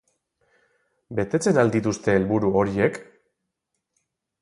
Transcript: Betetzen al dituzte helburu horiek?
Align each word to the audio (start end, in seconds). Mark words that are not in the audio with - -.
Betetzen 1.19 1.61
al 1.65 1.71
dituzte 1.77 2.17
helburu 2.19 2.53
horiek? 2.63 3.01